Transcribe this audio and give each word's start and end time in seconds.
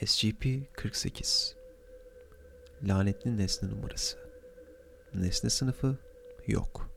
SCP-48 0.00 1.54
Lanetli 2.82 3.36
nesne 3.36 3.70
numarası 3.70 4.18
Nesne 5.14 5.50
sınıfı 5.50 5.96
yok. 6.46 6.90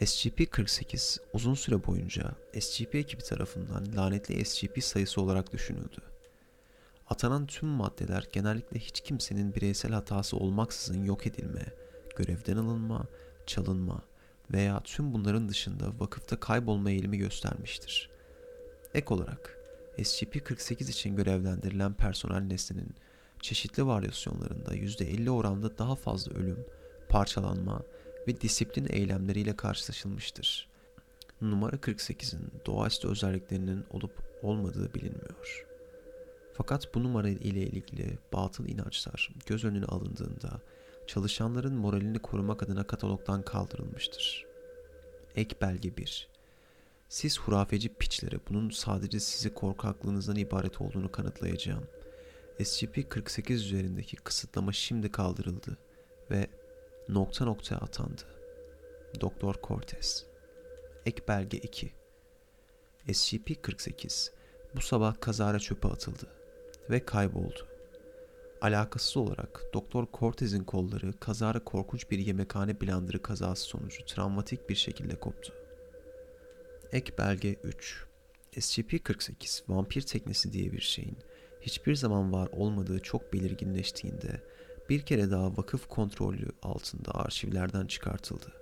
SCP-48 0.00 1.20
uzun 1.32 1.54
süre 1.54 1.86
boyunca 1.86 2.34
SCP 2.60 2.94
ekibi 2.94 3.22
tarafından 3.22 3.96
lanetli 3.96 4.44
SCP 4.44 4.84
sayısı 4.84 5.20
olarak 5.20 5.52
düşünüldü. 5.52 5.98
Atanan 7.06 7.46
tüm 7.46 7.68
maddeler 7.68 8.28
genellikle 8.32 8.78
hiç 8.78 9.00
kimsenin 9.00 9.54
bireysel 9.54 9.92
hatası 9.92 10.36
olmaksızın 10.36 11.04
yok 11.04 11.26
edilme, 11.26 11.66
görevden 12.16 12.56
alınma, 12.56 13.06
çalınma 13.46 14.02
veya 14.52 14.80
tüm 14.80 15.12
bunların 15.12 15.48
dışında 15.48 16.00
vakıfta 16.00 16.40
kaybolma 16.40 16.90
eğilimi 16.90 17.18
göstermiştir. 17.18 18.10
Ek 18.94 19.14
olarak 19.14 19.56
SCP-48 19.98 20.90
için 20.90 21.16
görevlendirilen 21.16 21.94
personel 21.94 22.40
nesnenin 22.40 22.94
çeşitli 23.40 23.86
varyasyonlarında 23.86 24.74
%50 24.76 25.30
oranda 25.30 25.78
daha 25.78 25.94
fazla 25.96 26.32
ölüm, 26.32 26.66
parçalanma 27.08 27.82
ve 28.28 28.40
disiplin 28.40 28.86
eylemleriyle 28.90 29.56
karşılaşılmıştır. 29.56 30.68
Numara 31.40 31.76
48'in 31.76 32.52
doğaüstü 32.66 33.08
özelliklerinin 33.08 33.84
olup 33.90 34.12
olmadığı 34.42 34.94
bilinmiyor. 34.94 35.66
Fakat 36.52 36.94
bu 36.94 37.02
numara 37.04 37.28
ile 37.28 37.62
ilgili 37.62 38.18
batıl 38.32 38.68
inançlar 38.68 39.30
göz 39.46 39.64
önüne 39.64 39.84
alındığında 39.84 40.60
çalışanların 41.06 41.74
moralini 41.74 42.18
korumak 42.18 42.62
adına 42.62 42.84
katalogdan 42.84 43.42
kaldırılmıştır. 43.42 44.46
Ek 45.36 45.56
belge 45.60 45.96
1 45.96 46.28
Siz 47.08 47.38
hurafeci 47.38 47.88
piçlere 47.88 48.36
bunun 48.48 48.70
sadece 48.70 49.20
sizi 49.20 49.54
korkaklığınızdan 49.54 50.36
ibaret 50.36 50.80
olduğunu 50.80 51.12
kanıtlayacağım. 51.12 51.84
SCP-48 52.60 53.52
üzerindeki 53.52 54.16
kısıtlama 54.16 54.72
şimdi 54.72 55.12
kaldırıldı 55.12 55.78
ve 56.30 56.46
nokta 57.08 57.44
nokta 57.44 57.76
atandı. 57.76 58.22
Doktor 59.20 59.54
Cortez 59.62 60.26
Ek 61.06 61.22
belge 61.28 61.58
2 61.58 61.92
SCP-48 63.08 64.30
bu 64.76 64.80
sabah 64.80 65.20
kazara 65.20 65.58
çöpe 65.58 65.88
atıldı 65.88 66.26
ve 66.90 67.04
kayboldu. 67.04 67.66
Alakasız 68.60 69.16
olarak 69.16 69.62
Doktor 69.74 70.06
Cortez'in 70.12 70.64
kolları 70.64 71.12
kazara 71.20 71.64
korkunç 71.64 72.10
bir 72.10 72.18
yemekhane 72.18 72.80
blandırı 72.80 73.22
kazası 73.22 73.62
sonucu 73.62 74.04
travmatik 74.04 74.68
bir 74.68 74.74
şekilde 74.74 75.20
koptu. 75.20 75.65
Ek 76.92 77.18
belge 77.18 77.54
3 77.64 78.04
SCP-48 78.52 79.62
vampir 79.68 80.02
teknesi 80.02 80.52
diye 80.52 80.72
bir 80.72 80.80
şeyin 80.80 81.18
hiçbir 81.60 81.94
zaman 81.94 82.32
var 82.32 82.48
olmadığı 82.52 82.98
çok 82.98 83.32
belirginleştiğinde 83.32 84.42
bir 84.88 85.00
kere 85.00 85.30
daha 85.30 85.56
vakıf 85.56 85.88
kontrolü 85.88 86.48
altında 86.62 87.14
arşivlerden 87.14 87.86
çıkartıldı. 87.86 88.52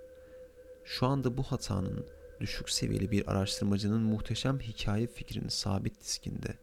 Şu 0.85 1.05
anda 1.05 1.37
bu 1.37 1.43
hatanın 1.43 2.05
düşük 2.39 2.69
seviyeli 2.69 3.11
bir 3.11 3.31
araştırmacının 3.31 4.01
muhteşem 4.01 4.59
hikaye 4.59 5.07
fikrini 5.07 5.51
sabit 5.51 6.01
diskinde 6.01 6.57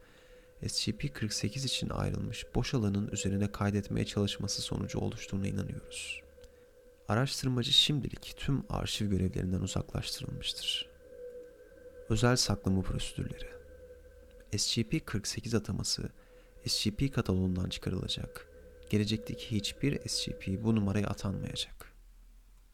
SCP-48 0.63 1.67
için 1.67 1.89
ayrılmış 1.89 2.47
boş 2.55 2.75
alanın 2.75 3.09
üzerine 3.09 3.53
kaydetmeye 3.53 4.07
çalışması 4.07 4.63
sonucu 4.63 4.99
oluştuğuna 4.99 5.47
inanıyoruz. 5.47 6.23
Araştırmacı 7.09 7.73
şimdilik 7.73 8.35
tüm 8.37 8.65
arşiv 8.69 9.07
görevlerinden 9.07 9.61
uzaklaştırılmıştır. 9.61 10.92
Özel 12.13 12.37
saklama 12.37 12.83
prosedürleri 12.83 13.47
SCP-48 14.53 15.57
ataması 15.57 16.11
SCP 16.67 17.15
kataloğundan 17.15 17.69
çıkarılacak. 17.69 18.49
Gelecekteki 18.91 19.57
hiçbir 19.57 20.09
SCP 20.09 20.65
bu 20.65 20.77
numaraya 20.77 21.07
atanmayacak. 21.07 21.82